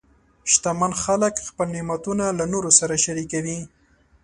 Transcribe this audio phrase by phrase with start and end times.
[0.51, 3.59] شتمن خلک خپل نعمتونه له نورو سره شریکوي.